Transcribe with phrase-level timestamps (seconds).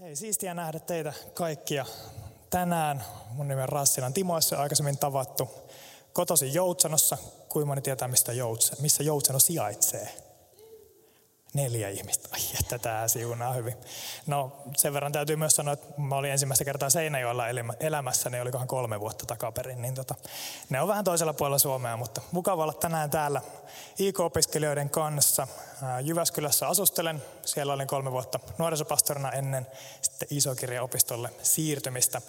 [0.00, 1.86] Hei, siistiä nähdä teitä kaikkia
[2.50, 3.04] tänään.
[3.30, 5.48] Mun nimi on Rassilan Timo, on aikaisemmin tavattu.
[6.12, 7.18] Kotosi Joutsanossa.
[7.48, 10.23] Kuinka moni tietää, mistä Joutsa, missä Joutsano sijaitsee?
[11.54, 12.28] Neljä ihmistä.
[12.32, 13.74] Ai, että tämä siunaa hyvin.
[14.26, 17.44] No sen verran täytyy myös sanoa, että mä olin ensimmäistä kertaa Seinäjoella
[17.80, 19.82] elämässä, niin olikohan kolme vuotta takaperin.
[19.82, 20.14] Niin tota,
[20.68, 23.42] ne on vähän toisella puolella Suomea, mutta mukava olla tänään täällä
[23.98, 25.48] IK-opiskelijoiden kanssa.
[26.02, 27.22] Jyväskylässä asustelen.
[27.44, 29.66] Siellä olin kolme vuotta nuorisopastorina ennen
[30.02, 32.22] sitten Isokirjaopistolle siirtymistä.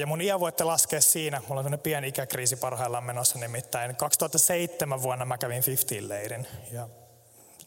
[0.00, 3.96] Ja mun iä voitte laskea siinä, mulla on pieni ikäkriisi parhaillaan menossa nimittäin.
[3.96, 6.88] 2007 vuonna mä kävin 50-leirin ja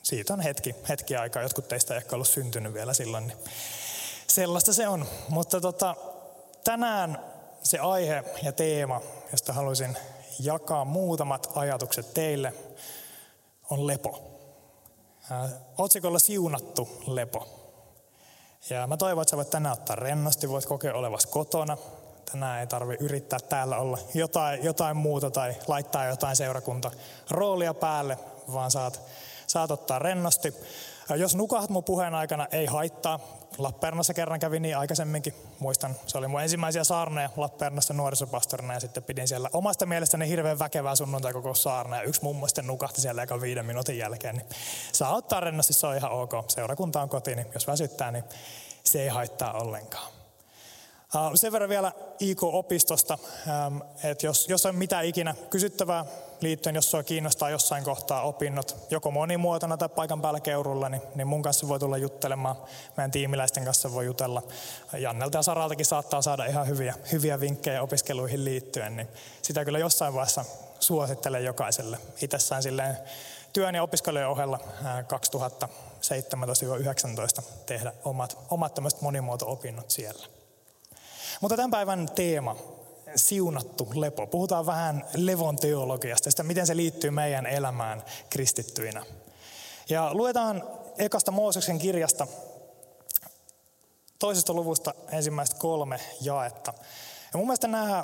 [0.05, 1.41] siitä on hetki, hetki aikaa.
[1.43, 3.37] Jotkut teistä ei ehkä ollut syntynyt vielä silloin, niin
[4.27, 5.05] sellaista se on.
[5.29, 5.95] Mutta tota,
[6.63, 7.19] tänään
[7.63, 9.97] se aihe ja teema, josta haluaisin
[10.39, 12.53] jakaa muutamat ajatukset teille,
[13.69, 14.39] on lepo.
[15.77, 17.47] Otsikolla siunattu lepo.
[18.69, 21.77] Ja mä toivon, että sä voit tänään ottaa rennosti, voit kokea olevas kotona.
[22.31, 26.91] Tänään ei tarvi yrittää täällä olla jotain, jotain muuta tai laittaa jotain seurakunta
[27.29, 28.17] roolia päälle,
[28.53, 29.01] vaan saat
[29.47, 30.53] saat ottaa rennosti.
[31.15, 33.19] Jos nukahat mun puheen aikana, ei haittaa.
[33.57, 35.33] Lappeenrannassa kerran kävin niin aikaisemminkin.
[35.59, 40.59] Muistan, se oli mun ensimmäisiä saarneja Lappeenrannassa nuorisopastorina ja sitten pidin siellä omasta mielestäni hirveän
[40.59, 41.95] väkevää sunnuntai koko saarna.
[41.95, 44.35] Ja yksi mummo sitten nukahti siellä eka viiden minuutin jälkeen.
[44.35, 44.47] Niin
[44.91, 46.33] saa ottaa rennosti, se on ihan ok.
[46.47, 48.23] Seurakunta on kotiin, niin jos väsyttää, niin
[48.83, 50.14] se ei haittaa ollenkaan.
[51.35, 53.17] Sen verran vielä IK-opistosta,
[54.03, 56.05] että jos, jos on mitä ikinä kysyttävää
[56.41, 61.27] liittyen, jos sua kiinnostaa jossain kohtaa opinnot, joko monimuotona tai paikan päällä keurulla, niin, niin
[61.27, 62.55] mun kanssa voi tulla juttelemaan.
[62.97, 64.43] Meidän tiimiläisten kanssa voi jutella.
[64.97, 69.07] Jannelta ja Saraltakin saattaa saada ihan hyviä, hyviä vinkkejä opiskeluihin liittyen, niin
[69.41, 70.45] sitä kyllä jossain vaiheessa
[70.79, 71.97] suosittelen jokaiselle.
[72.21, 72.97] Itse sain silleen
[73.53, 74.59] työn ja opiskelujen ohella
[77.39, 80.34] 2017-2019 tehdä omat, omat monimuoto-opinnot siellä.
[81.41, 82.55] Mutta tämän päivän teema,
[83.15, 84.27] siunattu lepo.
[84.27, 89.05] Puhutaan vähän levon teologiasta, sitä miten se liittyy meidän elämään kristittyinä.
[89.89, 90.63] Ja luetaan
[90.97, 92.27] ekasta Mooseksen kirjasta
[94.19, 96.73] toisesta luvusta ensimmäistä kolme jaetta.
[97.33, 98.03] Ja mun mielestä nämä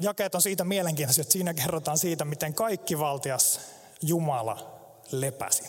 [0.00, 3.60] jakeet on siitä mielenkiintoisia, että siinä kerrotaan siitä, miten kaikki valtias
[4.02, 4.80] Jumala
[5.12, 5.64] lepäsi.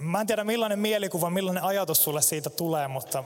[0.00, 3.24] Mä en tiedä millainen mielikuva, millainen ajatus sulle siitä tulee, mutta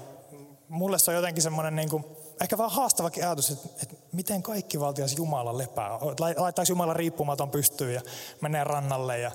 [0.69, 2.05] mulle se on jotenkin semmoinen niin kuin,
[2.41, 5.91] ehkä vähän haastavakin ajatus, että, että miten kaikki valtias Jumala lepää.
[6.19, 8.01] Laittaako Jumala riippumaton pystyyn ja
[8.41, 9.31] menee rannalle ja,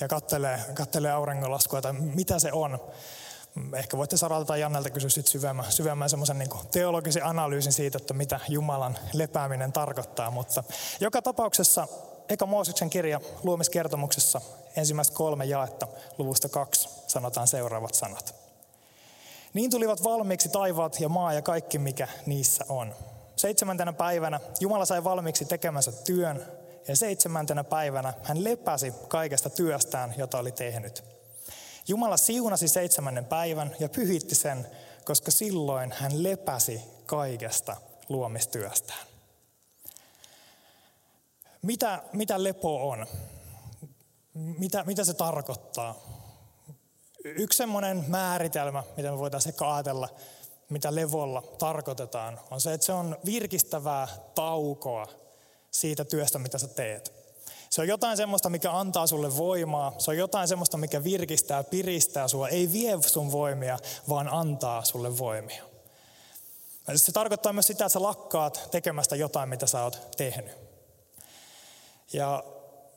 [0.00, 2.78] ja kattelee, kattelee auringonlaskua tai mitä se on.
[3.76, 8.14] Ehkä voitte Saralta tai Jannelta kysyä sit syvemmän, syvemmän semmoisen niin teologisen analyysin siitä, että
[8.14, 10.30] mitä Jumalan lepääminen tarkoittaa.
[10.30, 10.64] Mutta
[11.00, 11.88] joka tapauksessa
[12.28, 14.40] Eka Mooseksen kirja luomiskertomuksessa
[14.76, 15.86] ensimmäistä kolme jaetta
[16.18, 18.45] luvusta kaksi sanotaan seuraavat sanat.
[19.56, 22.94] Niin tulivat valmiiksi taivaat ja maa ja kaikki, mikä niissä on.
[23.36, 26.46] Seitsemäntenä päivänä Jumala sai valmiiksi tekemänsä työn,
[26.88, 31.04] ja seitsemäntenä päivänä hän lepäsi kaikesta työstään, jota oli tehnyt.
[31.88, 34.66] Jumala siunasi seitsemännen päivän ja pyhitti sen,
[35.04, 37.76] koska silloin hän lepäsi kaikesta
[38.08, 39.06] luomistyöstään.
[41.62, 43.06] Mitä, mitä lepo on?
[44.34, 46.15] Mitä, mitä se tarkoittaa?
[47.36, 50.08] Yksi semmoinen määritelmä, mitä me voitaisiin ehkä ajatella,
[50.68, 55.06] mitä levolla tarkoitetaan, on se, että se on virkistävää taukoa
[55.70, 57.12] siitä työstä, mitä sä teet.
[57.70, 59.94] Se on jotain semmoista, mikä antaa sulle voimaa.
[59.98, 62.48] Se on jotain semmoista, mikä virkistää, piristää sua.
[62.48, 65.64] Ei vie sun voimia, vaan antaa sulle voimia.
[66.96, 70.52] Se tarkoittaa myös sitä, että sä lakkaat tekemästä jotain, mitä sä oot tehnyt.
[72.12, 72.44] Ja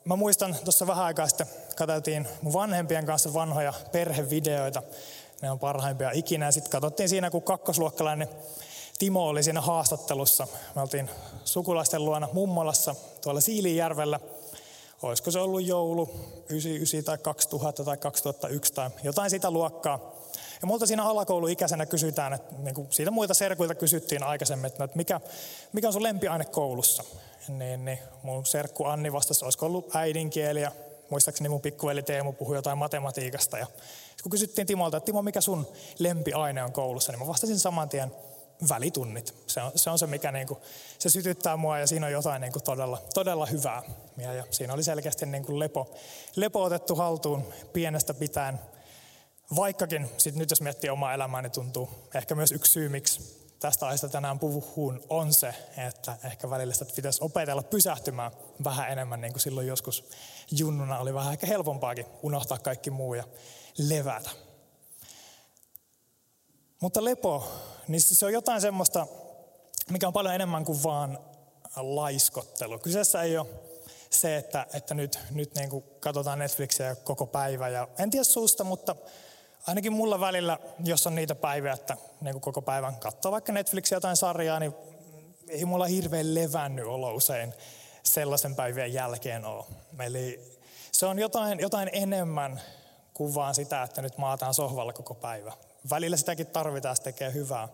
[0.10, 4.84] mä muistan tuossa vähän aikaa sitten, katsottiin mun vanhempien kanssa vanhoja perhevideoita.
[5.42, 6.46] Ne on parhaimpia ikinä.
[6.46, 8.28] Ja sitten katsottiin siinä, kun kakkosluokkalainen
[9.00, 10.48] Timo oli siinä haastattelussa.
[10.76, 11.10] Me oltiin
[11.46, 14.20] sukulaisten luona mummolassa tuolla Siilijärvellä.
[15.02, 16.10] Olisiko se ollut joulu
[16.50, 20.14] 99 tai 2000 tai 2001 tai jotain sitä luokkaa.
[20.62, 25.22] Ja multa siinä alakouluikäisenä kysytään, että niin kuin siitä muilta serkuilta kysyttiin aikaisemmin, että mikä,
[25.74, 27.04] mikä on sun lempiaine koulussa
[27.48, 30.72] niin, niin mun serkku Anni vastasi, olisiko ollut äidinkieli ja
[31.10, 33.58] muistaakseni mun pikkuveli Teemu puhui jotain matematiikasta.
[33.58, 33.68] Ja
[34.24, 35.68] kun kysyttiin Timolta, että Timo, mikä sun
[36.00, 38.12] lempiaine on koulussa, niin mä vastasin saman tien
[38.70, 39.36] välitunnit.
[39.48, 40.60] Se on se, on se mikä niin kuin,
[41.00, 43.84] se sytyttää mua ja siinä on jotain niin kuin todella, todella hyvää.
[44.18, 45.96] Ja, ja siinä oli selkeästi niin kuin lepo,
[46.36, 48.60] lepo otettu haltuun pienestä pitäen.
[49.56, 53.86] Vaikkakin sit nyt jos miettii omaa elämää, niin tuntuu ehkä myös yksi syy, miksi tästä
[53.86, 55.54] aiheesta tänään puhun, on se,
[55.88, 58.32] että ehkä välillä sitä pitäisi opetella pysähtymään
[58.64, 60.04] vähän enemmän, niin kuin silloin joskus
[60.52, 63.24] junnuna oli vähän ehkä helpompaakin unohtaa kaikki muu ja
[63.78, 64.30] levätä.
[66.82, 67.48] Mutta lepo,
[67.88, 69.08] niin se on jotain semmoista,
[69.90, 71.20] mikä on paljon enemmän kuin vaan
[71.76, 72.80] laiskottelu.
[72.80, 73.48] Kyseessä ei ole
[74.10, 77.70] se, että, että nyt, nyt niin kuin katsotaan Netflixiä koko päivä.
[77.70, 78.96] Ja en tiedä susta, mutta
[79.68, 83.96] ainakin mulla välillä, jos on niitä päiviä, että niin kuin koko päivän katsoo vaikka Netflixiä
[83.96, 84.74] jotain sarjaa, niin
[85.48, 87.54] ei mulla hirveän levännyt olo usein
[88.04, 89.66] sellaisen päivien jälkeen ole.
[90.00, 90.58] Eli
[90.92, 92.62] se on jotain, jotain enemmän
[93.14, 95.54] kuin vaan sitä, että nyt maataan sohvalla koko päivä.
[95.90, 97.68] Välillä sitäkin tarvitaan, se tekee hyvää.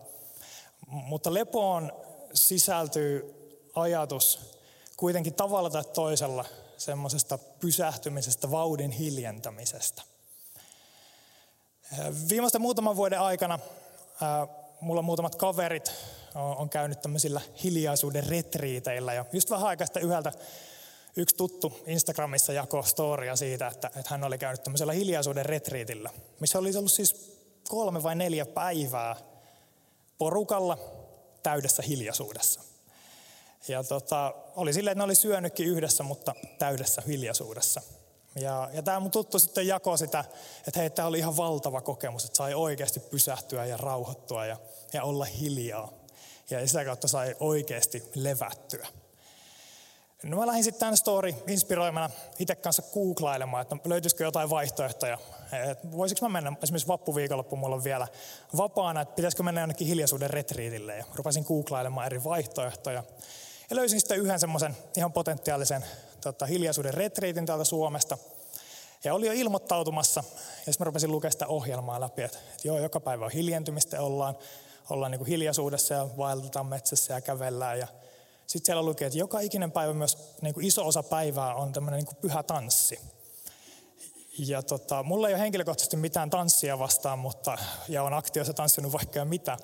[0.86, 1.92] Mutta lepoon
[2.34, 3.34] sisältyy
[3.74, 4.56] ajatus
[4.96, 6.44] kuitenkin tavalla tai toisella
[6.76, 10.02] semmoisesta pysähtymisestä, vauhdin hiljentämisestä.
[12.28, 13.58] Viimeisten muutaman vuoden aikana
[14.80, 15.92] mulla muutamat kaverit
[16.34, 19.14] on käynyt tämmöisillä hiljaisuuden retriiteillä.
[19.14, 20.32] Ja just vähän aikaista yhdeltä
[21.16, 26.10] yksi tuttu Instagramissa jako storia siitä, että, että hän oli käynyt tämmöisellä hiljaisuuden retriitillä,
[26.40, 27.36] missä oli ollut siis
[27.68, 29.16] kolme vai neljä päivää
[30.18, 30.78] porukalla
[31.42, 32.60] täydessä hiljaisuudessa.
[33.68, 37.82] Ja tota, oli silleen, että ne oli syönytkin yhdessä, mutta täydessä hiljaisuudessa.
[38.36, 40.24] Ja, ja tämä mun tuttu sitten jakoi sitä,
[40.66, 44.56] että hei, tämä oli ihan valtava kokemus, että sai oikeasti pysähtyä ja rauhoittua ja,
[44.92, 45.92] ja olla hiljaa.
[46.50, 48.86] Ja sitä kautta sai oikeasti levättyä.
[50.22, 55.18] No mä lähdin sitten tämän story inspiroimana itse kanssa googlailemaan, että löytyisikö jotain vaihtoehtoja.
[55.70, 58.08] Et voisiko mä mennä, esimerkiksi vappuviikonloppu mulla on vielä
[58.56, 60.96] vapaana, että pitäisikö mennä jonnekin hiljaisuuden retriitille.
[60.96, 63.04] Ja rupesin googlailemaan eri vaihtoehtoja.
[63.70, 65.84] Ja löysin sitten yhden semmoisen ihan potentiaalisen
[66.32, 68.18] tota, hiljaisuuden retriitin täältä Suomesta.
[69.04, 70.24] Ja oli jo ilmoittautumassa,
[70.66, 74.00] ja sitten mä rupesin lukea sitä ohjelmaa läpi, että, että joo, joka päivä on hiljentymistä,
[74.00, 74.38] ollaan,
[74.90, 77.78] ollaan niin kuin hiljaisuudessa ja vaelletaan metsässä ja kävellään.
[77.78, 77.86] Ja
[78.46, 82.04] sitten siellä lukee, että joka ikinen päivä myös niin kuin iso osa päivää on tämmöinen
[82.04, 83.00] niin pyhä tanssi.
[84.38, 87.58] Ja tota, mulla ei ole henkilökohtaisesti mitään tanssia vastaan, mutta,
[87.88, 89.56] ja on aktioissa tanssinut vaikka ja mitä.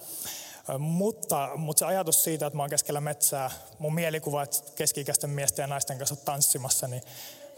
[0.78, 5.62] Mutta, mutta se ajatus siitä, että mä oon keskellä metsää, mun mielikuva, että keski-ikäisten miesten
[5.62, 7.02] ja naisten kanssa tanssimassa, niin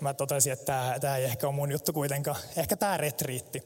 [0.01, 2.37] mä totesin, että tämä, tämä ei ehkä ole mun juttu kuitenkaan.
[2.57, 3.63] Ehkä tämä retriitti.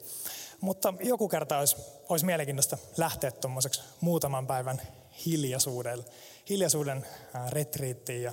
[0.61, 1.77] Mutta joku kerta olisi,
[2.09, 4.83] olisi mielenkiintoista lähteä tuommoiseksi muutaman päivän
[5.27, 6.05] hiljaisuuden,
[6.49, 7.07] hiljaisuuden
[7.49, 8.33] retriittiin ja,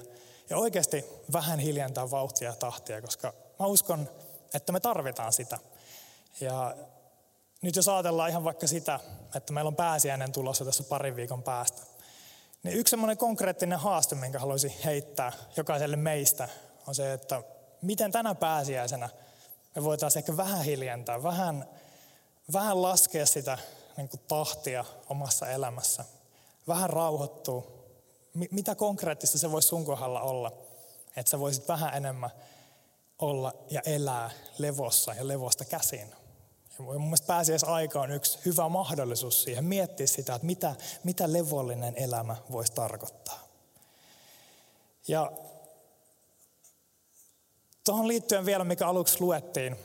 [0.50, 4.10] ja oikeasti vähän hiljentää vauhtia ja tahtia, koska mä uskon,
[4.54, 5.60] että me tarvitaan sitä.
[6.42, 6.76] Ja
[7.66, 9.00] nyt jos ajatellaan ihan vaikka sitä,
[9.36, 11.82] että meillä on pääsiäinen tulossa tässä parin viikon päästä,
[12.64, 16.50] niin yksi semmoinen konkreettinen haaste, minkä haluaisin heittää jokaiselle meistä,
[16.88, 17.44] on se, että
[17.82, 19.10] miten tänä pääsiäisenä
[19.76, 21.70] me voitaisiin ehkä vähän hiljentää, vähän,
[22.54, 23.58] vähän laskea sitä
[23.98, 26.06] niin kuin tahtia omassa elämässä,
[26.68, 27.86] vähän rauhoittua.
[28.52, 30.52] Mitä konkreettista se voisi sun kohdalla olla,
[31.16, 32.30] että sä voisit vähän enemmän
[33.20, 36.25] olla ja elää levossa ja levosta käsin.
[36.80, 41.98] Ja mun mielestä pääsiäisaika on yksi hyvä mahdollisuus siihen miettiä sitä, että mitä, mitä levollinen
[41.98, 43.48] elämä voisi tarkoittaa.
[45.08, 45.32] Ja
[47.84, 49.76] tuohon liittyen vielä, mikä aluksi luettiin,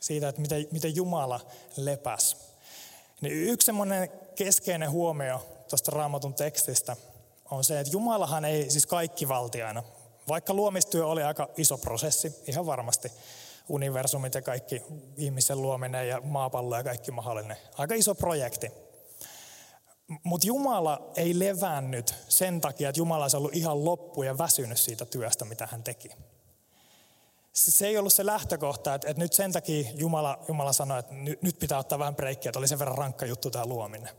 [0.00, 1.40] siitä, että miten, miten Jumala
[1.76, 2.36] lepäs.
[3.20, 6.96] Niin yksi semmoinen keskeinen huomio tuosta raamatun tekstistä
[7.50, 9.82] on se, että Jumalahan ei siis kaikki valtiaina,
[10.28, 13.12] vaikka luomistyö oli aika iso prosessi, ihan varmasti,
[13.68, 14.82] universumit ja kaikki
[15.16, 17.56] ihmisen luominen ja maapallo ja kaikki mahdollinen.
[17.78, 18.70] Aika iso projekti.
[20.22, 25.04] Mutta Jumala ei levännyt sen takia, että Jumala olisi ollut ihan loppu ja väsynyt siitä
[25.04, 26.10] työstä, mitä hän teki.
[27.52, 31.42] Se ei ollut se lähtökohta, että, että nyt sen takia Jumala, Jumala sanoi, että nyt,
[31.42, 34.10] nyt pitää ottaa vähän breikkiä, että oli sen verran rankka juttu tämä luominen.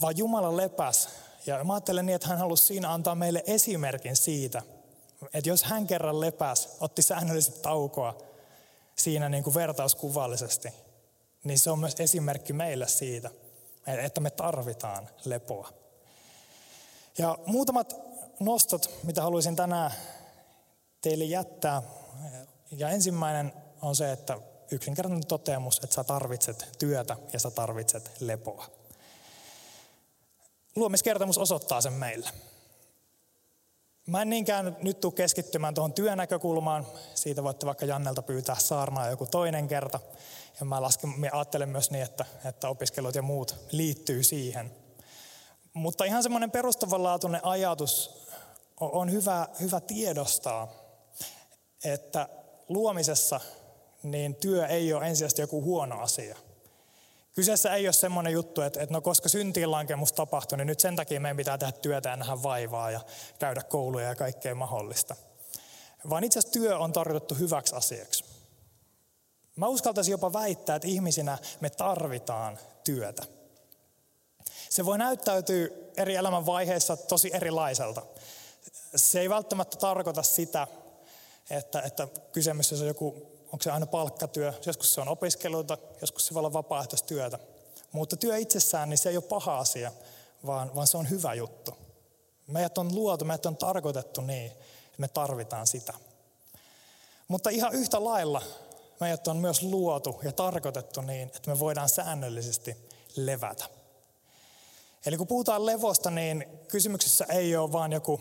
[0.00, 1.08] Vaan Jumala lepäs.
[1.46, 4.62] Ja mä ajattelen niin, että hän halusi siinä antaa meille esimerkin siitä,
[5.34, 8.18] että jos hän kerran lepäs, otti säännöllisesti taukoa
[8.96, 10.68] siinä niin kuin vertauskuvallisesti,
[11.44, 13.30] niin se on myös esimerkki meille siitä,
[13.86, 15.72] että me tarvitaan lepoa.
[17.18, 17.96] Ja muutamat
[18.40, 19.90] nostot, mitä haluaisin tänään
[21.00, 21.82] teille jättää.
[22.70, 24.38] Ja ensimmäinen on se, että
[24.70, 28.66] yksinkertainen toteamus, että sä tarvitset työtä ja sä tarvitset lepoa.
[30.76, 32.30] Luomiskertomus osoittaa sen meille.
[34.06, 36.86] Mä en niinkään nyt tule keskittymään tuohon työnäkökulmaan.
[37.14, 40.00] Siitä voitte vaikka Jannelta pyytää saarnaa joku toinen kerta.
[40.60, 44.72] Ja mä, lasken, mä ajattelen myös niin, että, että opiskelut ja muut liittyy siihen.
[45.74, 48.26] Mutta ihan semmoinen perustavanlaatuinen ajatus
[48.80, 50.72] on hyvä, hyvä tiedostaa,
[51.84, 52.28] että
[52.68, 53.40] luomisessa
[54.02, 56.36] niin työ ei ole ensisijaisesti joku huono asia.
[57.36, 61.20] Kyseessä ei ole semmoinen juttu, että, että no koska syntiinlankemus tapahtui, niin nyt sen takia
[61.20, 63.00] meidän pitää tehdä työtä ja nähdä vaivaa ja
[63.38, 65.16] käydä kouluja ja kaikkea mahdollista.
[66.10, 68.24] Vaan itse asiassa työ on tarkoitettu hyväksi asiaksi.
[69.56, 73.22] Mä uskaltaisin jopa väittää, että ihmisinä me tarvitaan työtä.
[74.70, 78.02] se voi näyttäytyä eri elämän vaiheissa tosi erilaiselta.
[78.96, 80.66] Se ei välttämättä tarkoita sitä,
[81.50, 86.34] että, että kysymys on joku, onko se aina palkkatyö, joskus se on opiskeluita, joskus se
[86.34, 87.38] voi olla vapaaehtoistyötä.
[87.92, 89.92] Mutta työ itsessään, niin se ei ole paha asia,
[90.46, 91.76] vaan, vaan se on hyvä juttu.
[92.46, 95.92] Meidät on luotu, meidät on tarkoitettu niin, että me tarvitaan sitä.
[97.28, 98.42] Mutta ihan yhtä lailla
[99.00, 102.76] meidät on myös luotu ja tarkoitettu niin, että me voidaan säännöllisesti
[103.16, 103.64] levätä.
[105.06, 108.20] Eli kun puhutaan levosta, niin kysymyksessä ei ole vaan joku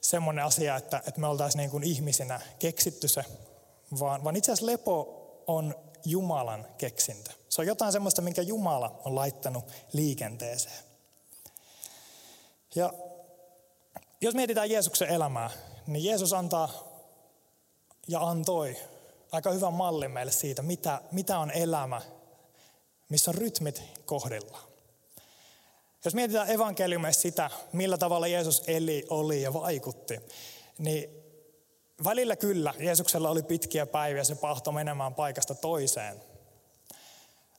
[0.00, 3.24] semmoinen asia, että, että me oltaisiin niin kuin ihmisinä keksitty se,
[4.00, 5.74] vaan, vaan itse asiassa lepo on
[6.04, 7.30] Jumalan keksintö.
[7.48, 10.84] Se on jotain semmoista, minkä Jumala on laittanut liikenteeseen.
[12.74, 12.92] Ja
[14.20, 15.50] jos mietitään Jeesuksen elämää,
[15.86, 16.68] niin Jeesus antaa
[18.08, 18.76] ja antoi
[19.32, 22.02] aika hyvän mallin meille siitä, mitä, mitä on elämä,
[23.08, 24.64] missä on rytmit kohdillaan.
[26.04, 30.20] Jos mietitään evankeliumissa sitä, millä tavalla Jeesus eli, oli ja vaikutti,
[30.78, 31.25] niin
[32.04, 36.22] välillä kyllä Jeesuksella oli pitkiä päiviä, se pahto menemään paikasta toiseen.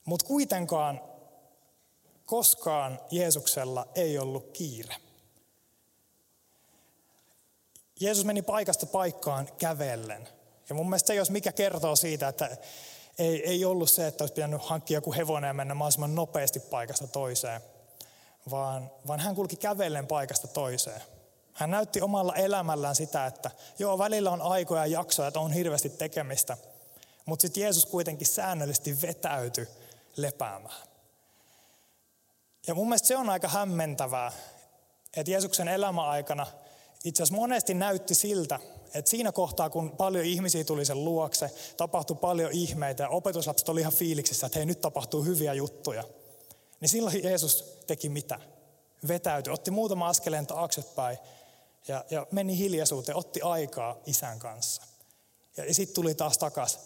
[0.06, 1.02] Mutta kuitenkaan
[2.26, 4.96] koskaan Jeesuksella ei ollut kiire.
[8.00, 10.28] Jeesus meni paikasta paikkaan kävellen.
[10.70, 12.58] Ja mun mielestä se, jos mikä kertoo siitä, että
[13.18, 17.08] ei, ei ollut se, että olisi pitänyt hankkia joku hevonen ja mennä mahdollisimman nopeasti paikasta
[17.08, 17.62] toiseen,
[18.50, 21.02] vaan, vaan hän kulki kävellen paikasta toiseen.
[21.58, 25.90] Hän näytti omalla elämällään sitä, että joo, välillä on aikoja ja jaksoja, että on hirveästi
[25.90, 26.58] tekemistä,
[27.26, 29.68] mutta sitten Jeesus kuitenkin säännöllisesti vetäytyi
[30.18, 30.88] lepäämään.
[32.68, 34.32] Ja mun mielestä se on aika hämmentävää,
[35.18, 36.48] että Jeesuksen elämäaikana
[37.04, 38.60] itse asiassa monesti näytti siltä,
[38.94, 43.82] että siinä kohtaa, kun paljon ihmisiä tuli sen luokse, tapahtui paljon ihmeitä ja opetuslapset oli
[43.82, 46.04] ihan fiiliksissä, että hei nyt tapahtuu hyviä juttuja.
[46.80, 48.40] Niin silloin Jeesus teki mitä?
[49.08, 51.18] Vetäytyi, otti muutama askeleen taaksepäin
[51.88, 54.82] ja, ja meni hiljaisuuteen, otti aikaa isän kanssa.
[55.58, 56.80] Ja, ja sitten tuli taas takas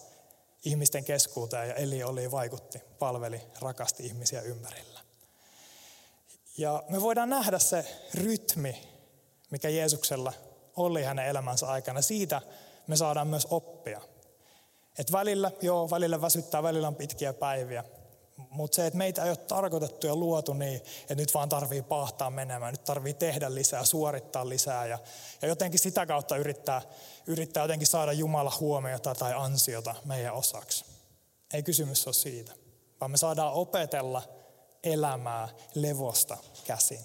[0.65, 4.99] ihmisten keskuuteen ja Eli oli, vaikutti, palveli, rakasti ihmisiä ympärillä.
[6.57, 8.87] Ja me voidaan nähdä se rytmi,
[9.49, 10.33] mikä Jeesuksella
[10.75, 12.01] oli hänen elämänsä aikana.
[12.01, 12.41] Siitä
[12.87, 14.01] me saadaan myös oppia.
[14.97, 17.83] Et välillä, joo, välillä väsyttää, välillä on pitkiä päiviä.
[18.49, 22.29] Mutta se, että meitä ei ole tarkoitettu ja luotu niin, että nyt vaan tarvii pahtaa
[22.29, 24.99] menemään, nyt tarvii tehdä lisää, suorittaa lisää ja,
[25.41, 26.81] ja jotenkin sitä kautta yrittää,
[27.27, 30.85] yrittää jotenkin saada Jumala huomiota tai ansiota meidän osaksi.
[31.53, 32.53] Ei kysymys ole siitä,
[33.01, 34.21] vaan me saadaan opetella
[34.83, 36.99] elämää levosta käsin.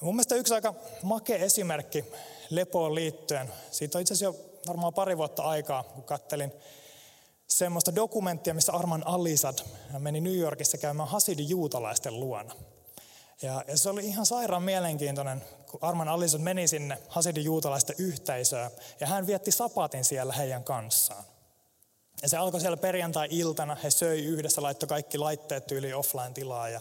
[0.00, 2.04] Mun mielestä yksi aika makea esimerkki
[2.50, 6.52] lepoon liittyen, siitä on itse asiassa jo varmaan pari vuotta aikaa, kun kattelin
[7.50, 9.58] semmoista dokumenttia, missä Arman Alisad
[9.98, 12.54] meni New Yorkissa käymään Hasidin juutalaisten luona.
[13.42, 18.70] Ja, ja se oli ihan sairaan mielenkiintoinen, kun Arman Alisad meni sinne Hasidin juutalaisten yhteisöön
[19.00, 21.24] ja hän vietti sapatin siellä heidän kanssaan.
[22.22, 26.80] Ja se alkoi siellä perjantai-iltana, he söi yhdessä, laittoi kaikki laitteet tyyliin offline-tilaa ja,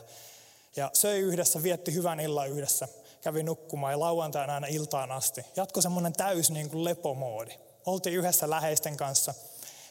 [0.75, 2.87] ja söi yhdessä, vietti hyvän illan yhdessä,
[3.21, 5.45] kävi nukkumaan ja lauantaina aina iltaan asti.
[5.55, 7.51] Jatko semmoinen täys niin kuin lepomoodi.
[7.85, 9.33] Oltiin yhdessä läheisten kanssa–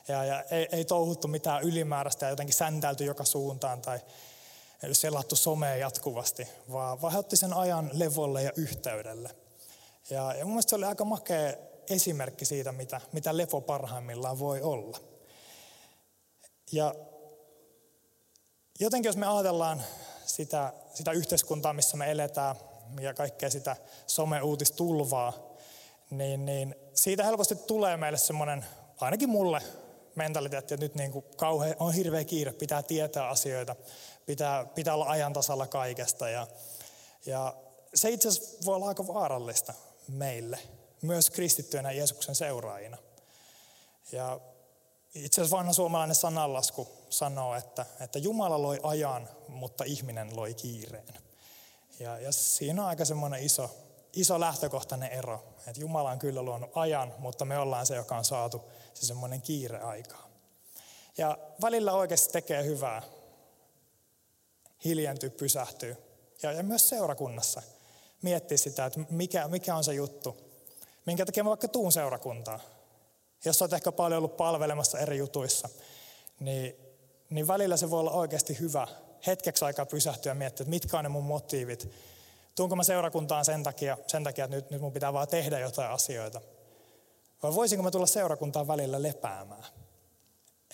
[0.08, 4.00] ja, ja ei, ei touhuttu mitään ylimääräistä ja jotenkin säntäilty joka suuntaan tai
[4.92, 9.30] selattu somea jatkuvasti, vaan, vaan sen ajan levolle ja yhteydelle.
[10.10, 11.52] Ja, ja mun mielestä se oli aika makea
[11.90, 14.98] esimerkki siitä, mitä, mitä lepo parhaimmillaan voi olla.
[16.72, 16.94] Ja
[18.80, 19.82] jotenkin jos me ajatellaan
[20.26, 22.56] sitä, sitä yhteiskuntaa, missä me eletään
[23.00, 25.32] ja kaikkea sitä some-uutistulvaa,
[26.10, 28.64] niin, niin siitä helposti tulee meille semmoinen,
[29.00, 29.62] ainakin mulle,
[30.18, 33.76] mentaliteetti, että nyt niin kuin kauhean, on hirveä kiire, pitää tietää asioita,
[34.26, 36.28] pitää, pitää olla ajan tasalla kaikesta.
[36.28, 36.46] Ja,
[37.26, 37.56] ja
[37.94, 39.74] se itse asiassa voi olla aika vaarallista
[40.08, 40.58] meille,
[41.02, 42.96] myös kristittyönä Jeesuksen seuraajina.
[44.12, 44.40] Ja
[45.14, 51.14] itse asiassa vanha suomalainen sananlasku sanoo, että, että Jumala loi ajan, mutta ihminen loi kiireen.
[52.00, 53.70] Ja, ja siinä on aika semmoinen iso,
[54.12, 58.24] iso lähtökohtainen ero, että Jumala on kyllä luonut ajan, mutta me ollaan se, joka on
[58.24, 58.62] saatu
[58.94, 60.28] se semmoinen kiire aikaa.
[61.18, 63.02] Ja välillä oikeasti tekee hyvää
[64.84, 65.96] hiljentyy, pysähtyy.
[66.42, 67.62] Ja, ja myös seurakunnassa
[68.22, 70.36] miettiä sitä, että mikä, mikä on se juttu,
[71.06, 72.60] minkä takia mä vaikka tuun seurakuntaan.
[73.44, 75.68] Jos olet ehkä paljon ollut palvelemassa eri jutuissa,
[76.40, 76.76] niin,
[77.30, 78.88] niin välillä se voi olla oikeasti hyvä
[79.26, 81.90] hetkeksi aikaa pysähtyä ja miettiä, että mitkä on ne mun motiivit.
[82.58, 85.90] Tuunko mä seurakuntaan sen takia, sen takia että nyt, nyt mun pitää vaan tehdä jotain
[85.90, 86.40] asioita.
[87.42, 89.64] Vai voisinko mä tulla seurakuntaan välillä lepäämään?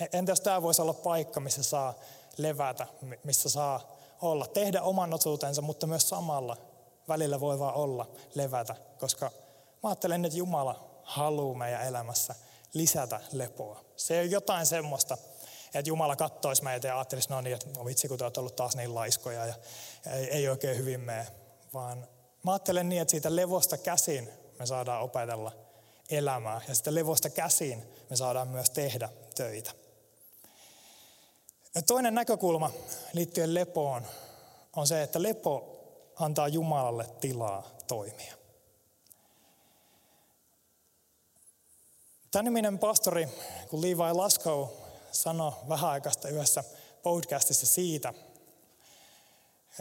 [0.01, 1.95] E, entä jos tämä voisi olla paikka, missä saa
[2.37, 2.87] levätä,
[3.25, 6.57] missä saa olla, tehdä oman osuutensa, mutta myös samalla
[7.09, 9.31] välillä voi vaan olla, levätä, koska
[9.83, 12.35] mä ajattelen, että Jumala haluaa meidän elämässä
[12.75, 13.85] lisätä lepoa.
[13.97, 15.19] Se on jotain semmoista,
[15.75, 18.57] että Jumala kattoisi meitä ja ajattelisi, no niin, että no vitsi kun te olette ollut
[18.57, 19.55] taas niin laiskoja ja
[20.13, 21.44] ei, ei oikein hyvin mene.
[21.75, 22.09] Vaan
[22.43, 25.53] mä ajattelen niin, että siitä levosta käsin me saadaan opetella
[26.11, 29.71] elämää ja sitä levosta käsin me saadaan myös tehdä töitä.
[31.75, 32.71] Ja toinen näkökulma
[33.13, 34.07] liittyen lepoon
[34.77, 35.81] on se, että lepo
[36.17, 38.35] antaa Jumalalle tilaa toimia.
[42.31, 43.29] Tämän niminen pastori,
[43.71, 44.69] kun Levi Laskow
[45.13, 46.65] sanoi vähän yhdessä
[47.03, 48.15] podcastissa siitä,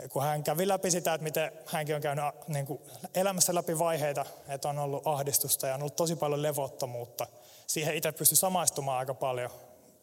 [0.09, 2.81] kun hän kävi läpi sitä, että miten hänkin on käynyt niin kuin
[3.15, 7.27] elämässä läpi vaiheita, että on ollut ahdistusta ja on ollut tosi paljon levottomuutta.
[7.67, 9.50] Siihen itse pystyi samaistumaan aika paljon.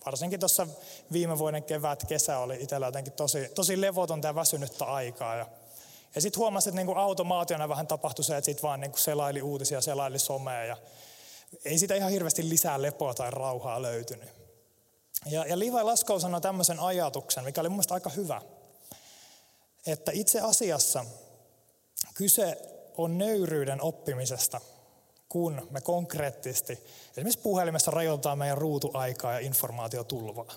[0.06, 0.66] Varsinkin tuossa
[1.12, 5.37] viime vuoden kevät, kesä oli itsellä jotenkin tosi, tosi levotonta ja väsynyttä aikaa.
[5.37, 5.47] Ja,
[6.14, 9.00] ja sitten huomasi, että niin kuin automaationa vähän tapahtui se, että sitten vaan niin kuin
[9.00, 10.76] selaili uutisia, selaili somea ja
[11.64, 14.28] ei sitä ihan hirveästi lisää lepoa tai rauhaa löytynyt.
[15.26, 18.40] Ja, ja Levi Laskov sanoi tämmöisen ajatuksen, mikä oli mun aika hyvä,
[19.87, 21.04] että itse asiassa
[22.14, 22.56] kyse
[22.96, 24.60] on nöyryyden oppimisesta,
[25.28, 26.72] kun me konkreettisesti
[27.10, 30.54] esimerkiksi puhelimessa rajoitetaan meidän ruutuaikaa ja informaatiotulvaa.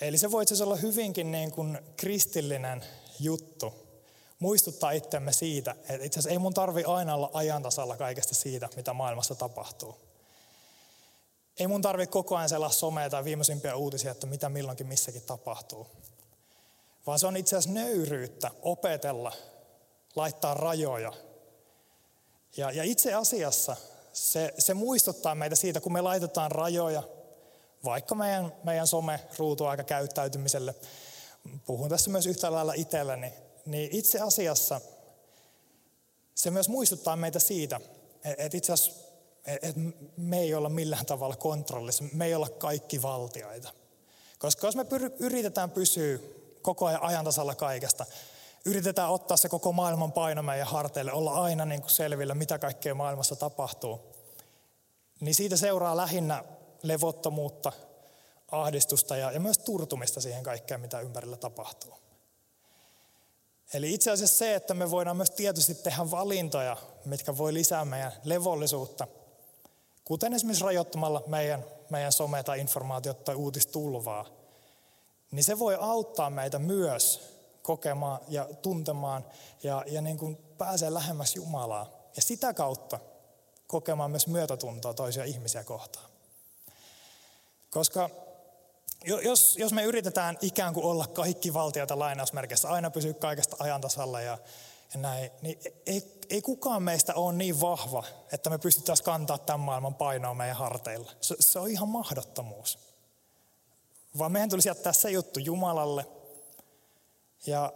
[0.00, 2.84] Eli se voi itse olla hyvinkin niin kuin kristillinen
[3.20, 3.74] juttu,
[4.38, 8.92] muistuttaa itsemme siitä, että itse asiassa ei mun tarvi aina olla ajantasalla kaikesta siitä, mitä
[8.92, 9.96] maailmassa tapahtuu.
[11.58, 15.86] Ei mun tarvi koko ajan selaa somea tai viimeisimpiä uutisia, että mitä milloinkin missäkin tapahtuu.
[17.10, 19.32] Vaan se on itse asiassa nöyryyttä opetella,
[20.16, 21.12] laittaa rajoja.
[22.56, 23.76] Ja, ja itse asiassa
[24.12, 27.02] se, se muistuttaa meitä siitä, kun me laitetaan rajoja,
[27.84, 30.74] vaikka meidän, meidän some-ruutuaika käyttäytymiselle,
[31.66, 33.32] puhun tässä myös yhtä lailla itselleni,
[33.66, 34.80] niin itse asiassa
[36.34, 37.80] se myös muistuttaa meitä siitä,
[38.24, 39.00] että itse asiassa
[39.46, 39.80] että
[40.16, 43.70] me ei olla millään tavalla kontrollissa, me ei olla kaikki valtiaita.
[44.38, 44.86] Koska jos me
[45.18, 46.18] yritetään pysyä
[46.62, 48.06] koko ajan ajantasalla kaikesta,
[48.64, 52.94] yritetään ottaa se koko maailman paino meidän harteille, olla aina niin kuin selvillä, mitä kaikkea
[52.94, 54.00] maailmassa tapahtuu,
[55.20, 56.44] niin siitä seuraa lähinnä
[56.82, 57.72] levottomuutta,
[58.50, 61.94] ahdistusta ja, ja myös turtumista siihen kaikkeen, mitä ympärillä tapahtuu.
[63.74, 68.12] Eli itse asiassa se, että me voidaan myös tietysti tehdä valintoja, mitkä voi lisää meidän
[68.24, 69.06] levollisuutta,
[70.04, 74.39] kuten esimerkiksi rajoittamalla meidän, meidän some- tai informaatiot tai uutistulvaa,
[75.30, 77.20] niin se voi auttaa meitä myös
[77.62, 79.24] kokemaan ja tuntemaan
[79.62, 81.90] ja, ja niin kuin pääsee lähemmäs Jumalaa.
[82.16, 82.98] Ja sitä kautta
[83.66, 86.10] kokemaan myös myötätuntoa toisia ihmisiä kohtaan.
[87.70, 88.10] Koska
[89.04, 94.38] jos, jos me yritetään ikään kuin olla kaikki valtioita lainausmerkeissä, aina pysyä kaikesta ajantasalla ja,
[94.94, 99.60] ja näin, niin ei, ei kukaan meistä ole niin vahva, että me pystyttäisiin kantaa tämän
[99.60, 101.12] maailman painoa meidän harteilla.
[101.20, 102.78] Se, se on ihan mahdottomuus.
[104.18, 106.06] Vaan meidän tulisi jättää se juttu Jumalalle
[107.46, 107.72] ja,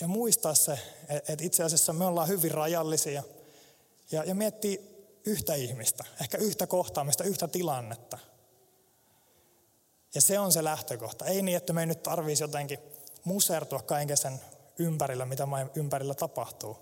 [0.00, 3.22] ja muistaa se, että itse asiassa me ollaan hyvin rajallisia
[4.12, 4.78] ja, ja miettiä
[5.26, 8.18] yhtä ihmistä, ehkä yhtä kohtaamista, yhtä tilannetta–
[10.14, 11.24] ja se on se lähtökohta.
[11.24, 12.78] Ei niin, että me ei nyt tarvitsisi jotenkin
[13.24, 14.40] musertua kaiken sen
[14.78, 16.78] ympärillä, mitä ympärillä tapahtuu.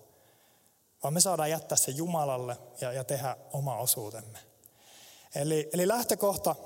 [1.02, 4.38] Vaan me saadaan jättää se Jumalalle ja, ja tehdä oma osuutemme.
[5.34, 6.56] Eli, eli lähtökohta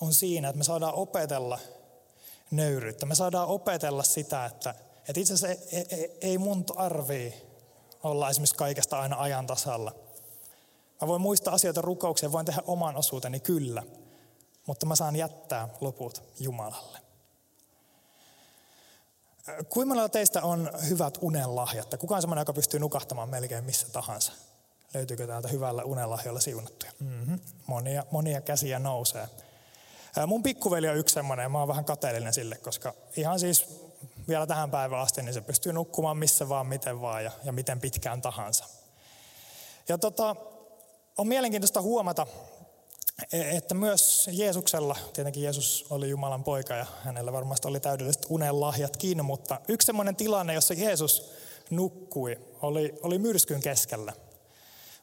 [0.00, 1.58] on siinä, että me saadaan opetella
[2.50, 3.06] nöyryyttä.
[3.06, 4.74] Me saadaan opetella sitä, että,
[5.08, 7.34] että itse asiassa ei, ei, ei mun tarvii
[8.02, 9.94] olla esimerkiksi kaikesta aina ajan tasalla.
[11.00, 13.82] Mä voin muistaa asioita rukouksia, voin tehdä oman osuuteni kyllä–
[14.68, 16.98] mutta mä saan jättää loput Jumalalle.
[19.68, 21.94] Kuinka monella teistä on hyvät unenlahjat?
[21.98, 24.32] Kuka on sellainen, joka pystyy nukahtamaan melkein missä tahansa?
[24.94, 26.92] Löytyykö täältä hyvällä unenlahjolla siunattuja?
[27.00, 27.40] Mm-hmm.
[27.66, 29.28] Monia, monia käsiä nousee.
[30.26, 33.66] Mun pikkuveli on yksi semmoinen ja mä oon vähän kateellinen sille, koska ihan siis
[34.28, 37.80] vielä tähän päivään asti niin se pystyy nukkumaan missä vaan, miten vaan ja, ja miten
[37.80, 38.64] pitkään tahansa.
[39.88, 40.36] Ja tota,
[41.18, 42.26] on mielenkiintoista huomata,
[43.32, 49.24] E, että myös Jeesuksella, tietenkin Jeesus oli Jumalan poika ja hänellä varmasti oli täydelliset unelahjatkin,
[49.24, 51.32] mutta yksi semmoinen tilanne, jossa Jeesus
[51.70, 54.12] nukkui, oli, oli myrskyn keskellä.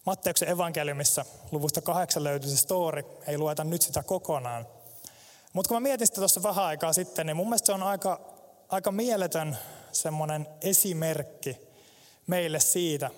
[0.05, 4.67] Matteuksen evankeliumissa luvusta kahdeksan löytyy se story, ei lueta nyt sitä kokonaan.
[5.55, 8.21] Mutta kun mä mietin sitä tuossa vähän aikaa sitten, niin mun mielestä se on aika,
[8.69, 9.57] aika mieletön
[9.91, 11.57] semmoinen esimerkki
[12.27, 13.11] meille siitä,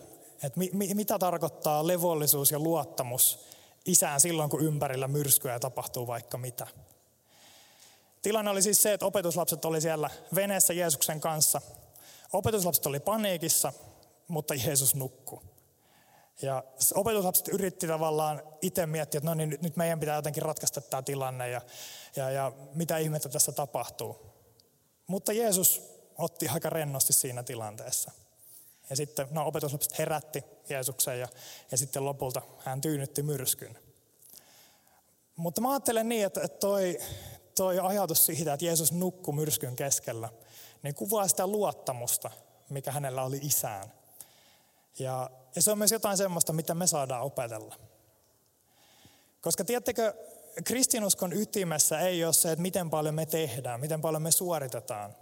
[0.43, 3.39] että mi, mi, mitä tarkoittaa levollisuus ja luottamus
[3.86, 6.67] isään silloin, kun ympärillä myrskyä ja tapahtuu vaikka mitä.
[8.21, 11.62] Tilanne oli siis se, että opetuslapset oli siellä veneessä Jeesuksen kanssa.
[12.34, 13.73] Opetuslapset oli paniikissa,
[14.28, 15.39] mutta Jeesus nukkui.
[16.41, 16.63] Ja
[16.95, 21.50] opetuslapset yritti tavallaan itse miettiä, että no niin, nyt meidän pitää jotenkin ratkaista tämä tilanne
[21.50, 21.62] ja,
[22.15, 24.17] ja, ja mitä ihmettä tässä tapahtuu.
[25.08, 25.82] Mutta Jeesus
[26.17, 28.12] otti aika rennosti siinä tilanteessa.
[28.89, 31.28] Ja sitten no, opetuslapset herätti Jeesuksen ja,
[31.71, 33.78] ja sitten lopulta hän tyynnytti myrskyn.
[35.36, 36.97] Mutta mä ajattelen niin, että toi,
[37.56, 40.30] toi ajatus siitä, että Jeesus nukkui myrskyn keskellä,
[40.84, 42.32] niin kuvaa sitä luottamusta,
[42.69, 43.93] mikä hänellä oli isään.
[45.00, 47.76] Ja, ja se on myös jotain semmoista, mitä me saadaan opetella.
[49.41, 50.13] Koska tiedättekö,
[50.63, 55.15] kristinuskon ytimessä ei ole se, että miten paljon me tehdään, miten paljon me suoritetaan,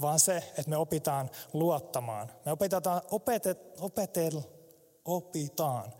[0.00, 2.32] vaan se, että me opitaan luottamaan.
[2.44, 4.42] Me opetetaan, opetet, opetel,
[5.04, 5.92] opitaan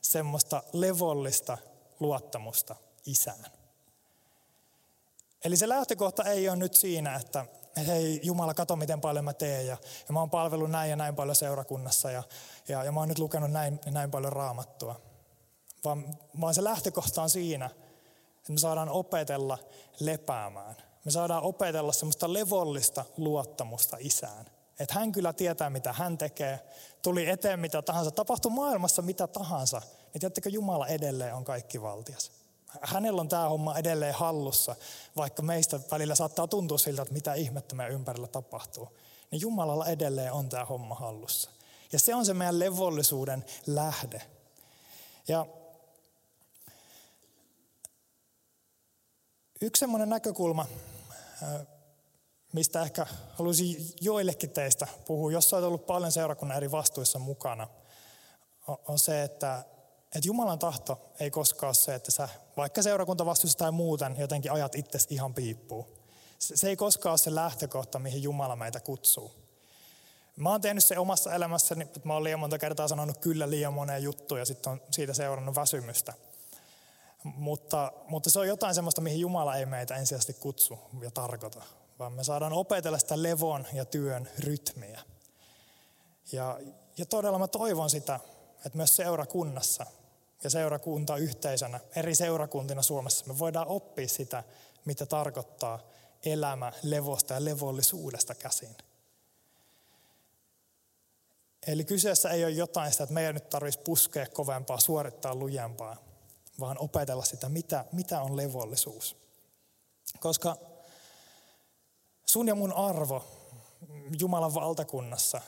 [0.00, 1.58] semmoista levollista
[2.00, 3.46] luottamusta isään.
[5.44, 7.46] Eli se lähtökohta ei ole nyt siinä, että
[7.84, 9.76] hei Jumala, kato miten paljon mä teen ja,
[10.08, 12.22] ja mä oon palvellut näin ja näin paljon seurakunnassa ja,
[12.68, 15.00] ja, ja mä oon nyt lukenut näin, näin paljon raamattua.
[15.84, 17.66] Vaan, vaan se lähtökohta on siinä,
[18.36, 19.58] että me saadaan opetella
[20.00, 20.76] lepäämään.
[21.04, 24.46] Me saadaan opetella semmoista levollista luottamusta isään.
[24.80, 26.60] Että hän kyllä tietää, mitä hän tekee.
[27.02, 28.10] Tuli eteen mitä tahansa.
[28.10, 29.82] Tapahtui maailmassa mitä tahansa.
[30.12, 32.45] Niin tiedättekö, Jumala edelleen on kaikki valtias.
[32.82, 34.76] Hänellä on tämä homma edelleen hallussa,
[35.16, 38.88] vaikka meistä välillä saattaa tuntua siltä, että mitä ihmettä meidän ympärillä tapahtuu.
[39.30, 41.50] Niin Jumalalla edelleen on tämä homma hallussa.
[41.92, 44.22] Ja se on se meidän levollisuuden lähde.
[45.28, 45.46] Ja
[49.60, 50.66] yksi semmoinen näkökulma,
[52.52, 57.68] mistä ehkä haluaisin joillekin teistä puhua, jos olet ollut paljon seurakunnan eri vastuissa mukana,
[58.66, 59.64] on se, että
[60.16, 64.74] että Jumalan tahto ei koskaan ole se, että sä vaikka seurakuntavastuussa tai muuten jotenkin ajat
[64.74, 65.86] itse ihan piippuu.
[66.38, 69.32] Se ei koskaan ole se lähtökohta, mihin Jumala meitä kutsuu.
[70.36, 73.72] Mä oon tehnyt se omassa elämässäni, että mä oon liian monta kertaa sanonut kyllä liian
[73.72, 76.12] moneen juttuun ja sitten on siitä seurannut väsymystä.
[77.24, 81.62] Mutta, mutta se on jotain sellaista, mihin Jumala ei meitä ensisijaisesti kutsu ja tarkoita,
[81.98, 85.00] vaan me saadaan opetella sitä levon ja työn rytmiä.
[86.32, 86.60] Ja,
[86.96, 88.20] ja todella mä toivon sitä,
[88.66, 89.86] että myös seurakunnassa
[90.44, 94.44] ja seurakunta yhteisönä, eri seurakuntina Suomessa, me voidaan oppia sitä,
[94.84, 95.78] mitä tarkoittaa
[96.24, 98.76] elämä levosta ja levollisuudesta käsin.
[101.66, 105.96] Eli kyseessä ei ole jotain sitä, että meidän nyt tarvitsisi puskea kovempaa, suorittaa lujempaa,
[106.60, 109.16] vaan opetella sitä, mitä, mitä on levollisuus.
[110.20, 110.56] Koska
[112.26, 113.24] sun ja mun arvo
[114.18, 115.40] Jumalan valtakunnassa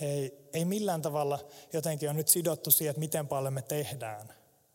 [0.00, 1.38] ei, ei millään tavalla
[1.72, 4.34] jotenkin ole nyt sidottu siihen, että miten paljon me tehdään,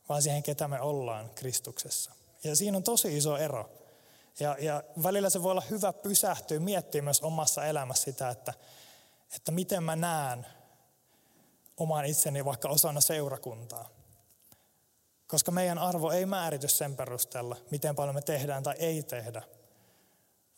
[0.09, 2.11] vaan siihen, ketä me ollaan Kristuksessa.
[2.43, 3.69] Ja siinä on tosi iso ero.
[4.39, 8.53] Ja, ja välillä se voi olla hyvä pysähtyä, miettiä myös omassa elämässä sitä, että,
[9.35, 10.47] että miten mä näen
[11.77, 13.89] oman itseni vaikka osana seurakuntaa.
[15.27, 19.41] Koska meidän arvo ei määrity sen perusteella, miten paljon me tehdään tai ei tehdä,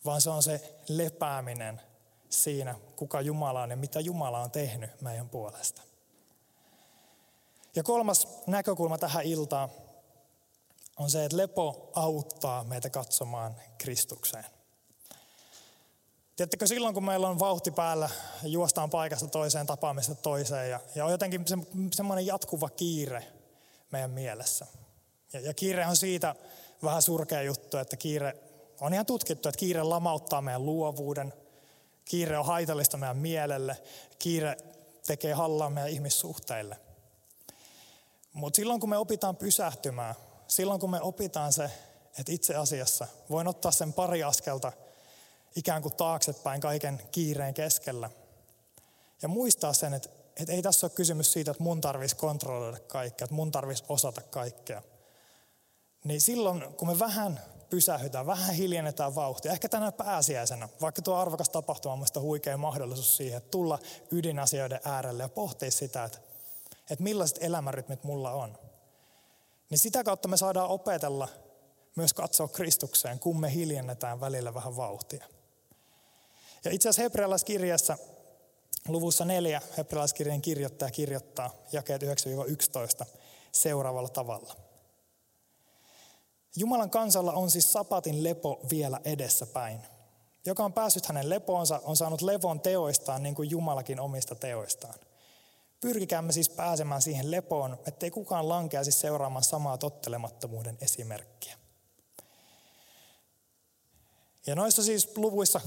[0.04, 1.80] vaan se on se lepääminen
[2.30, 5.82] siinä, kuka Jumala on ja mitä Jumala on tehnyt meidän puolesta.
[7.76, 9.68] Ja kolmas näkökulma tähän iltaan
[10.96, 14.44] on se, että lepo auttaa meitä katsomaan Kristukseen.
[16.36, 18.10] Tiedättekö, silloin kun meillä on vauhti päällä,
[18.42, 21.56] juostaan paikasta toiseen, tapaamista toiseen ja, ja on jotenkin se,
[21.92, 23.24] semmoinen jatkuva kiire
[23.90, 24.66] meidän mielessä.
[25.32, 26.34] Ja, ja kiire on siitä
[26.82, 28.36] vähän surkea juttu, että kiire
[28.80, 31.32] on ihan tutkittu, että kiire lamauttaa meidän luovuuden–
[32.08, 33.76] Kiire on haitallista meidän mielelle.
[34.18, 34.56] Kiire
[35.06, 36.76] tekee hallaa meidän ihmissuhteille.
[38.32, 40.14] Mutta silloin kun me opitaan pysähtymään,
[40.46, 41.70] silloin kun me opitaan se,
[42.18, 44.72] että itse asiassa voin ottaa sen pari askelta
[45.56, 48.10] ikään kuin taaksepäin kaiken kiireen keskellä.
[49.22, 53.24] Ja muistaa sen, että, että ei tässä ole kysymys siitä, että mun tarvitsisi kontrolloida kaikkea,
[53.24, 54.82] että mun tarvitsisi osata kaikkea.
[56.04, 57.40] Niin silloin, kun me vähän
[57.70, 59.52] pysähytään, vähän hiljennetään vauhtia.
[59.52, 63.78] Ehkä tänä pääsiäisenä, vaikka tuo arvokas tapahtuma on mielestäni huikea mahdollisuus siihen, että tulla
[64.10, 66.18] ydinasioiden äärelle ja pohtia sitä, että,
[66.90, 68.58] että millaiset elämänrytmit mulla on.
[69.70, 71.28] Niin sitä kautta me saadaan opetella
[71.96, 75.24] myös katsoa Kristukseen, kun me hiljennetään välillä vähän vauhtia.
[76.64, 77.98] Ja itse asiassa hebrealaiskirjassa
[78.88, 82.06] luvussa neljä hebrealaiskirjan kirjoittaja kirjoittaa jakeet 9-11
[83.52, 84.56] seuraavalla tavalla–
[86.56, 89.80] Jumalan kansalla on siis sapatin lepo vielä edessäpäin.
[90.46, 94.94] Joka on päässyt hänen lepoonsa, on saanut levon teoistaan niin kuin Jumalakin omista teoistaan.
[95.80, 101.56] Pyrkikäämme siis pääsemään siihen lepoon, ettei kukaan lankeaisi seuraamaan samaa tottelemattomuuden esimerkkiä.
[104.46, 105.60] Ja noissa siis luvuissa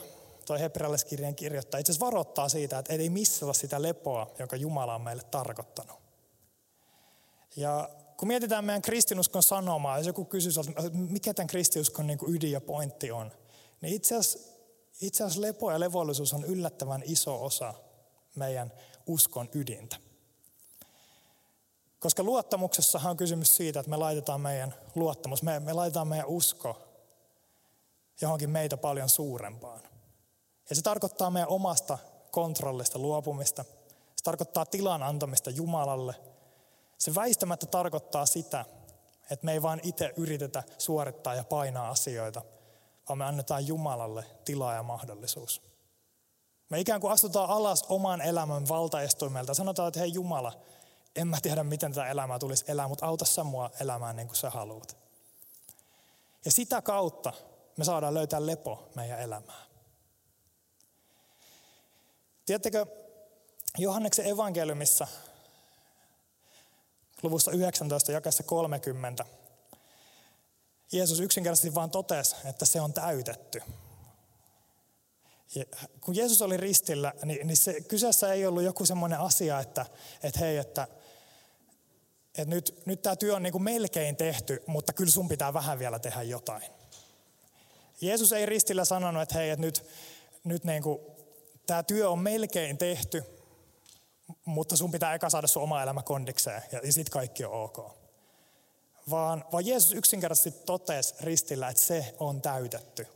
[0.00, 0.04] 3-4
[0.46, 5.00] toi hebrealaiskirjan kirjoittaa itse asiassa varoittaa siitä, että ei missata sitä lepoa, jonka Jumala on
[5.00, 5.96] meille tarkoittanut.
[7.56, 7.90] Ja
[8.24, 10.60] kun mietitään meidän kristinuskon sanomaa, jos joku kysyisi,
[10.92, 13.32] mikä tämän kristinuskon niin ydin ja pointti on,
[13.80, 14.38] niin itse asiassa,
[15.00, 17.74] itse asiassa lepo ja levollisuus on yllättävän iso osa
[18.36, 18.72] meidän
[19.06, 19.96] uskon ydintä.
[21.98, 26.78] Koska luottamuksessahan on kysymys siitä, että me laitetaan meidän luottamus, me, me laitetaan meidän usko
[28.20, 29.80] johonkin meitä paljon suurempaan.
[30.70, 31.98] Ja se tarkoittaa meidän omasta
[32.30, 33.64] kontrollista luopumista.
[34.16, 36.33] Se tarkoittaa tilan antamista Jumalalle.
[37.04, 38.64] Se väistämättä tarkoittaa sitä,
[39.30, 42.42] että me ei vain itse yritetä suorittaa ja painaa asioita,
[43.08, 45.62] vaan me annetaan Jumalalle tilaa ja mahdollisuus.
[46.70, 49.54] Me ikään kuin astutaan alas oman elämän valtaestuimelta.
[49.54, 50.52] Sanotaan, että hei Jumala,
[51.16, 54.36] en mä tiedä miten tätä elämää tulisi elää, mutta auta sä mua elämään niin kuin
[54.36, 54.96] sä haluat.
[56.44, 57.32] Ja sitä kautta
[57.76, 59.66] me saadaan löytää lepo meidän elämään.
[62.46, 62.86] Tiedättekö,
[63.78, 65.06] Johanneksen evankeliumissa
[67.24, 69.24] luvussa 19 jakessa 30
[70.92, 73.62] Jeesus yksinkertaisesti vain totesi, että se on täytetty.
[75.54, 75.64] Ja
[76.00, 79.86] kun Jeesus oli ristillä, niin, niin se, kyseessä ei ollut joku semmoinen asia, että,
[80.22, 80.88] että hei, että,
[82.38, 85.78] että nyt, nyt tämä työ on niin kuin melkein tehty, mutta kyllä sun pitää vähän
[85.78, 86.62] vielä tehdä jotain.
[88.00, 89.84] Jeesus ei ristillä sanonut, että hei, että nyt,
[90.44, 91.00] nyt niin kuin
[91.66, 93.24] tämä työ on melkein tehty,
[94.44, 97.78] mutta sun pitää eka saada sun oma elämä kondikseen ja sitten kaikki on ok.
[99.10, 103.06] Vaan, vaan Jeesus yksinkertaisesti totesi ristillä, että se on täytetty.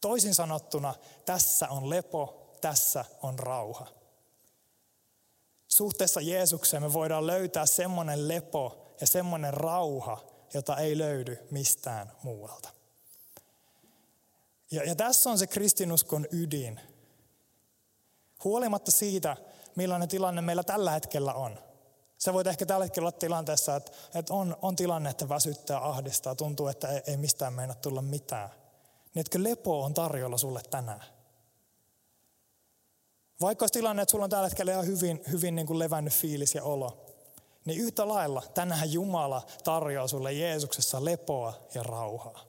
[0.00, 3.86] Toisin sanottuna, tässä on lepo, tässä on rauha.
[5.68, 12.68] Suhteessa Jeesukseen me voidaan löytää semmoinen lepo ja semmoinen rauha, jota ei löydy mistään muualta.
[14.70, 16.80] Ja, ja tässä on se kristinuskon ydin,
[18.44, 19.36] Huolimatta siitä,
[19.76, 21.58] millainen tilanne meillä tällä hetkellä on.
[22.18, 26.34] Se voit ehkä tällä hetkellä olla tilanteessa, että, että on, on tilanne, että väsyttää, ahdistaa,
[26.34, 28.50] tuntuu, että ei, ei mistään meinaa tulla mitään.
[29.14, 31.04] Niin etkö lepo on tarjolla sulle tänään?
[33.40, 36.54] Vaikka olisi tilanne, että sulla on tällä hetkellä ihan hyvin, hyvin niin kuin levännyt fiilis
[36.54, 37.06] ja olo,
[37.64, 42.44] niin yhtä lailla tänään Jumala tarjoaa sulle Jeesuksessa lepoa ja rauhaa.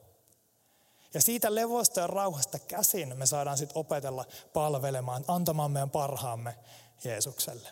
[1.14, 6.56] Ja siitä levosta ja rauhasta käsin me saadaan sitten opetella palvelemaan, antamaan meidän parhaamme
[7.06, 7.70] Jeesukselle.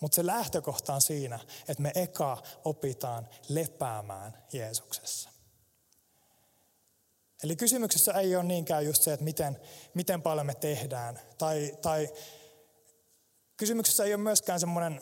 [0.00, 1.38] Mutta se lähtökohta on siinä,
[1.68, 5.30] että me eka opitaan lepäämään Jeesuksessa.
[7.42, 9.60] Eli kysymyksessä ei ole niinkään just se, että miten,
[9.94, 11.20] miten paljon me tehdään.
[11.38, 12.08] Tai, tai
[13.56, 15.00] kysymyksessä ei ole myöskään semmoinen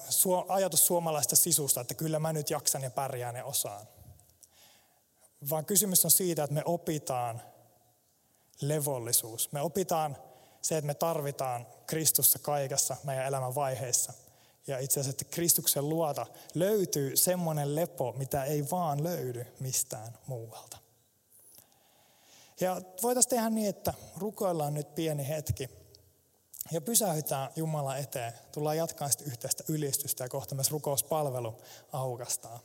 [0.49, 3.87] ajatus suomalaista sisusta, että kyllä mä nyt jaksan ja pärjään ja osaan.
[5.51, 7.43] Vaan kysymys on siitä, että me opitaan
[8.61, 9.53] levollisuus.
[9.53, 10.17] Me opitaan
[10.67, 14.13] se, että me tarvitaan Kristusta kaikessa meidän elämän vaiheissa.
[14.67, 20.79] Ja itse asiassa, että Kristuksen luota löytyy semmoinen lepo, mitä ei vaan löydy mistään muualta.
[22.61, 25.71] Ja voitaisiin tehdä niin, että rukoillaan nyt pieni hetki
[26.71, 28.33] ja pysähytään Jumala eteen.
[28.53, 31.55] Tullaan jatkaa sitten yhteistä ylistystä ja kohta myös rukouspalvelu
[31.93, 32.61] aukastaa.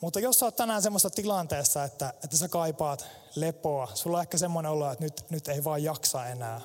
[0.00, 4.72] Mutta jos oot tänään semmoisessa tilanteessa, että, että sä kaipaat lepoa, sulla on ehkä semmoinen
[4.72, 6.60] olo, että nyt, nyt ei vaan jaksa enää.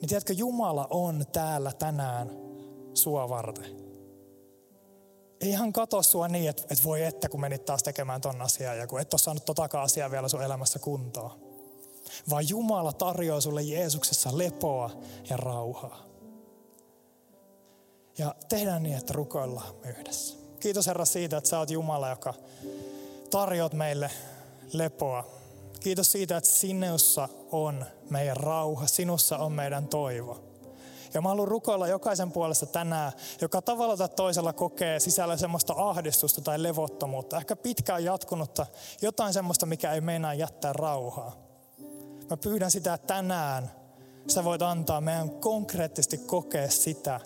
[0.00, 2.30] Niin tiedätkö, Jumala on täällä tänään
[2.94, 3.84] sua varten.
[5.40, 8.74] Ei hän kato sua niin, että, että voi että kun menit taas tekemään ton asiaa
[8.74, 11.30] ja kun et ole saanut totakaan asiaa vielä sun elämässä kuntoon.
[12.30, 14.90] Vaan Jumala tarjoaa sulle Jeesuksessa lepoa
[15.30, 16.04] ja rauhaa.
[18.18, 20.43] Ja tehdään niin, että rukoillaan yhdessä.
[20.64, 22.34] Kiitos Herra siitä, että sä oot Jumala, joka
[23.30, 24.10] tarjoat meille
[24.72, 25.26] lepoa.
[25.80, 30.44] Kiitos siitä, että sinussa on meidän rauha, sinussa on meidän toivo.
[31.14, 36.40] Ja mä haluan rukoilla jokaisen puolesta tänään, joka tavalla tai toisella kokee sisällä semmoista ahdistusta
[36.40, 38.66] tai levottomuutta, ehkä pitkään jatkunutta,
[39.02, 41.36] jotain semmoista, mikä ei meinaa jättää rauhaa.
[42.30, 43.70] Mä pyydän sitä, tänään
[44.28, 47.20] sä voit antaa meidän konkreettisesti kokea sitä,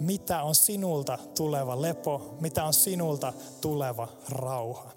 [0.00, 4.90] mitä on sinulta tuleva lepo, mitä on sinulta tuleva rauha.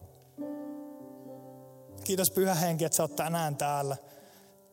[2.04, 3.98] Kiitos Pyhä Henki, että sä oot tänään täällä.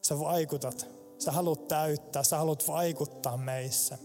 [0.03, 0.87] Sä vaikutat,
[1.19, 3.99] sä haluat täyttää, sä haluat vaikuttaa meissä.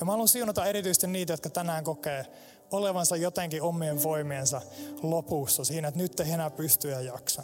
[0.00, 2.26] Ja mä haluan siunata erityisesti niitä, jotka tänään kokee
[2.70, 4.62] olevansa jotenkin omien voimiensa
[5.02, 7.42] lopussa siinä, että nyt ei enää pysty ja jaksa.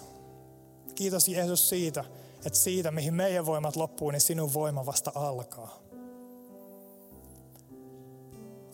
[0.94, 2.04] Kiitos Jeesus siitä,
[2.46, 5.85] että siitä, mihin meidän voimat loppuu, niin sinun voima vasta alkaa.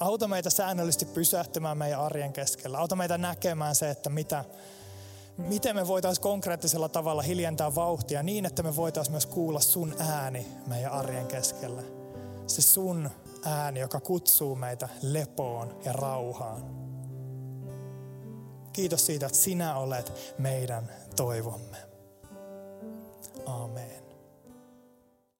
[0.00, 2.78] Auta meitä säännöllisesti pysähtymään meidän arjen keskellä.
[2.78, 4.44] Auta meitä näkemään se, että mitä,
[5.37, 10.46] Miten me voitaisiin konkreettisella tavalla hiljentää vauhtia niin, että me voitaisiin myös kuulla sun ääni
[10.66, 11.83] meidän arjen keskellä.
[12.46, 13.11] Se sun
[13.44, 16.83] ääni, joka kutsuu meitä lepoon ja rauhaan.
[18.72, 21.76] Kiitos siitä, että sinä olet meidän toivomme.
[23.46, 24.01] Amen.